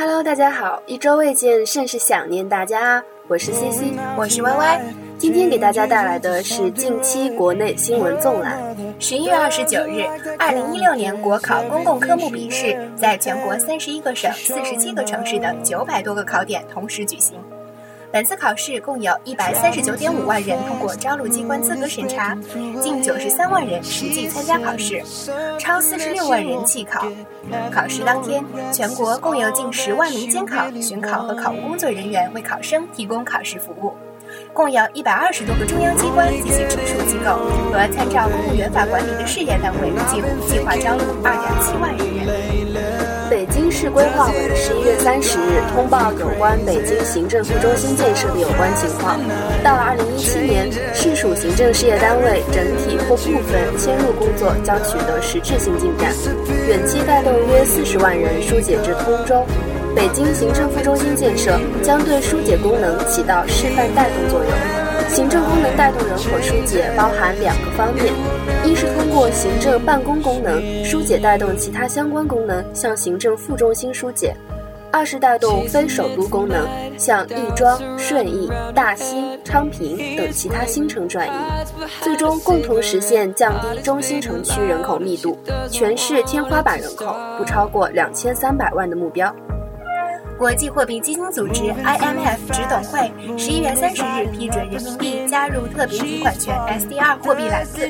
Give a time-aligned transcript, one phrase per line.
[0.00, 3.04] Hello，大家好，一周未见，甚是想念大家啊！
[3.26, 8.76] 我是 C C，我是 Y Y，今天给大家带来的是近期国内新闻纵览。
[9.00, 10.04] 十一月二十九日，
[10.38, 17.36] 二零一六年国考公共科目笔试在全国三十一个省、四十七个城市的九百多个考点同时举行。
[18.10, 22.34] 本次考试共有一百三十九点五万人通过招录机关资格审查，
[22.80, 25.02] 近九十三万人实际参加考试，
[25.58, 27.06] 超四十六万人弃考。
[27.70, 33.92] 考试当天，全国共有近十万名监考、巡考和考务工作人员为考生提供考试服务，
[34.54, 37.36] 共有一百二十多个中央机关及其直属机构
[37.70, 42.37] 和参照公务员法管理的事业单位计计划招录二点七万人员。
[43.90, 49.18] 规划委十一月三十日通报有关北京行政副中心建设的有关情况。
[49.62, 56.12] 到二零一七年，市属行政事业单位整体或部分迁入工作将取得实质性进展，
[56.68, 59.44] 远期带动约四十万人疏解至通州。
[59.96, 64.77] 北京行政副中心建设将对疏解功能起到示范带动作用。
[65.08, 68.06] 行政功能带动人口疏解包含两个方面：
[68.64, 74.32] 一是通过行政办公功能疏解带动其他相关功能向行政副中心疏解；
[74.92, 81.30] 二是带动非首都功能向亦庄、顺义、大兴、昌平等其他新城转移，
[82.02, 85.36] 最终共同实现降低中心城区人口密度、
[85.70, 89.34] 全市天花板人口不超过两千三百万的目标。
[90.38, 97.80] 国际货币基金组织 （IMF） 执董会十一月三十日批准人民币加入特别提款权 （SDR） 货币篮子。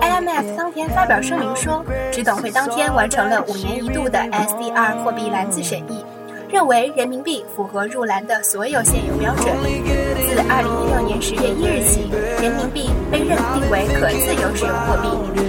[0.00, 6.02] IMF 当天发表声明说，执董会当天完成了五年一度的 SDR 货币篮子审议，
[6.48, 9.54] 认为人民币符合入篮的所有现有标准。
[10.26, 12.10] 自二零一六年十月一日起，
[12.42, 15.08] 人民币被认定为可自由使用货币，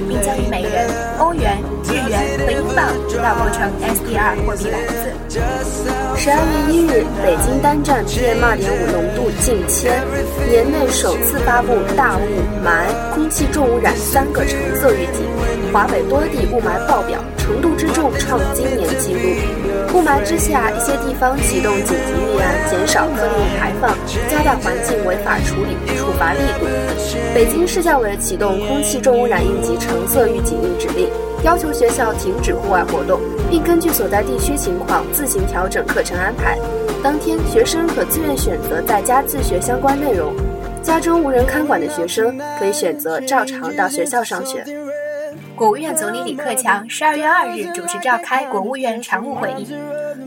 [0.09, 2.85] 并将以美元、欧元、日元和英镑
[3.23, 5.13] 倒构成 SDR 货币篮子。
[6.17, 10.01] 十二月一日，北京单站 PM 二点五浓度近千，
[10.49, 12.21] 年内首次发布大雾、
[12.65, 15.23] 霾、空气重污染三个橙色预警。
[15.71, 19.19] 华北多地雾霾爆表，程度之重创今年记录。
[19.93, 22.55] 雾霾之下，一些地方启动紧急预案，
[22.97, 23.95] 少颗粒物排放，
[24.27, 26.65] 加大环境违法处理处罚力度。
[27.31, 31.07] 北京市教委启动空气重污染应急橙色预警令指令。
[31.43, 33.19] 要求学校停止户外活动，
[33.51, 36.57] 并根据所在地区情况自行调整课程安排。
[37.03, 40.33] 当天，学生可自愿选择在家自学相关内容。
[40.81, 44.65] 家中无人看管的学生可以选择照常到学校上学。
[45.55, 49.67] 国务院总理李克强十二月二日主持召开国务院常务会议，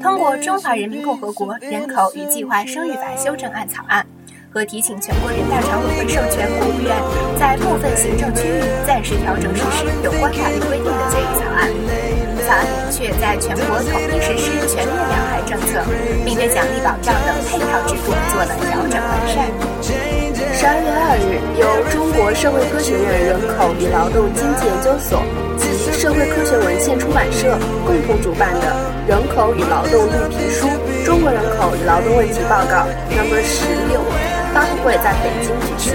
[0.03, 4.05] 通过《中华人民共和国人口与计划生育法》修正案草案。
[4.53, 6.91] 和提请全国人大常委会授权国务院
[7.39, 11.71] 在部分行政区域暂时调整实施有关法律规定的决议草案。
[12.43, 15.85] 草案明确在全国统一实施全面两孩政策，
[16.27, 19.47] 并对奖励保障等配套制度做了调整完善。
[20.59, 25.23] 十二月二日，由中国社会科学院人口与劳动经济研究所
[26.01, 28.75] 社会科学文献出版社共同主办的
[29.07, 30.67] 《人口与劳动绿皮书：
[31.05, 33.37] 中国人口与劳动问题报告》（No.
[33.45, 34.01] 十六）。
[34.55, 35.93] 发布会在北京举行。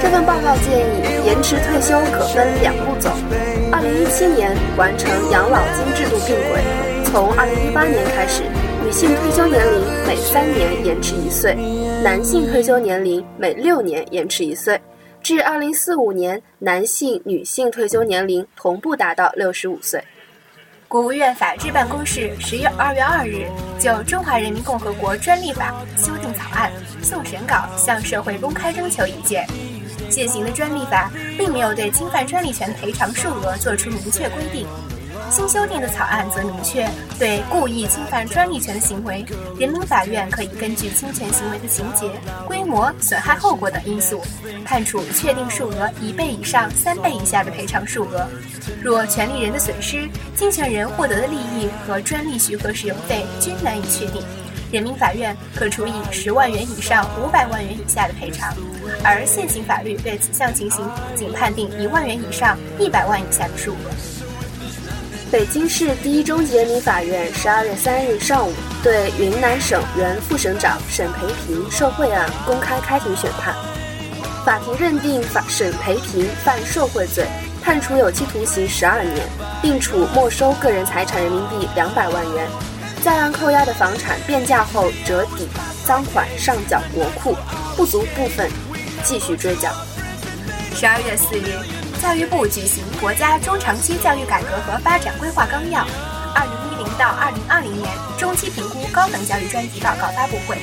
[0.00, 3.10] 这份报告建议，延迟退休可分两步走：
[3.70, 6.64] 二零一七年完成养老金制度并轨，
[7.04, 8.44] 从二零一八年开始，
[8.82, 11.54] 女性退休年龄每三年延迟一岁，
[12.02, 14.80] 男性退休年龄每六年延迟一岁，
[15.24, 20.04] 至二零四五年，男性、女性退休年龄同步达到六十五岁。
[20.86, 23.46] 国务院法制办公室十月二月二日
[23.80, 26.70] 就《中华人民共和国专利法》修订草案
[27.02, 29.46] 送审稿向社会公开征求意见。
[30.10, 34.66] 现行的专利法并没有对侵犯专利权赔偿数额作出明确规定。
[35.34, 39.26] 新修订的草案则明确，对故意侵犯专利权的行为，
[39.58, 42.08] 人民法院可以根据侵权行为的情节、
[42.46, 44.22] 规模、损害后果等因素，
[44.64, 48.28] 判处确定数额一倍以上三倍以下的赔偿数额。
[48.80, 54.22] 若权利人的损失、侵权人获得的利益和专利许可使用费均难以确定，
[54.70, 58.54] 人民法院可处以十万元以上五百万元以下的赔偿。
[59.02, 64.13] 而现行法律对此项情形仅判定一万元以上一百万以下的数额。
[65.34, 68.52] 北京市第一中级人民法院十二月三日上午
[68.84, 73.52] 对云南省原副省长沈培平受贿案公开开庭宣判，
[74.44, 77.26] 法庭认定法沈培平犯受贿罪，
[77.60, 79.26] 判处有期徒刑十二年，
[79.60, 82.48] 并处没收个人财产人民币两百万元，
[83.02, 85.48] 在案扣押的房产变价后折抵
[85.84, 87.36] 赃款上缴国库，
[87.74, 88.48] 不足部分
[89.02, 89.68] 继续追缴。
[90.76, 91.83] 十二月四日。
[92.04, 95.86] 教育部举行国家中长期教育改革和发展规划纲要，
[96.34, 100.58] 二零一零到二零二零年中期评估高等教育专题报告发布会，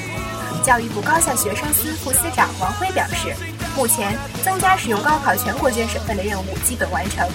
[0.64, 3.36] 教育部高校学生司副司长王辉表示，
[3.76, 4.16] 目前
[4.46, 7.28] 增加使用高考全国卷省份的任务基本完成。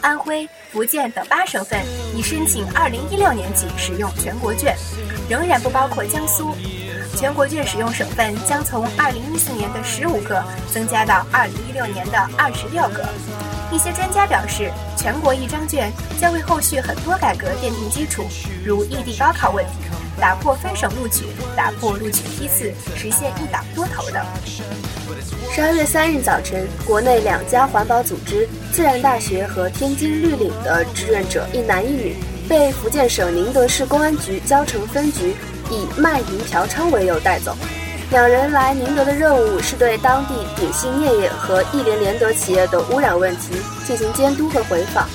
[0.00, 1.80] 安徽、福建等八省份
[2.16, 4.76] 已申请二零一六年起使用全国卷，
[5.30, 6.52] 仍然不包括江苏。
[7.14, 10.42] 全国卷使用省份将从二零一四年的十五个
[10.72, 13.06] 增加到二零一六年的二十六个。
[13.72, 15.90] 一些专家表示，全国一张卷
[16.20, 18.26] 将为后续很多改革奠定基础，
[18.62, 19.72] 如异地高考问题，
[20.20, 21.24] 打破分省录取，
[21.56, 24.22] 打破录取批次，实现一党多投等。
[25.54, 32.14] 十二月三日早晨，国内两家环保组织自然大学和天津绿岭的志愿者一男一女
[32.46, 35.34] 被福建省宁德市公安局蕉城分局
[35.70, 37.56] 以卖淫嫖娼为由带走。
[38.12, 43.54] 两人来宁德的任务是对当地鼎信镍业和亿联联德企业的污染问题
[43.86, 45.08] 进行监督和回访。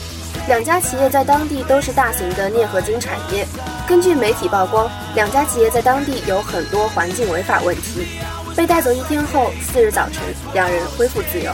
[0.47, 3.45] 两家企业在当地都是大型的镍合金产业。
[3.87, 8.07] 根据媒体曝光，两家企业在当地有很多环境违法问题。
[8.55, 10.23] 被带走一天后，四日早晨，
[10.55, 11.51] 两人恢复自由。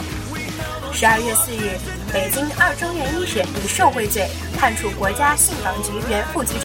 [0.93, 1.77] 十二月四日，
[2.13, 6.61] 北京二中院一审以受贿罪判处国家信访局原副局长。